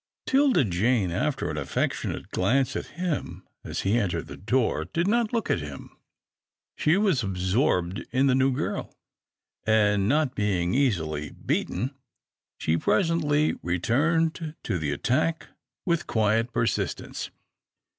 [0.25, 5.31] 'Tilda Jane, after an affectionate glance at him as he entered the door, did not
[5.31, 5.95] look at him.
[6.75, 8.97] She was absorbed in the new girl,
[9.63, 11.93] and, not being easily beaten,
[12.57, 15.49] she presently returned to the attack
[15.85, 17.29] with quiet persistence.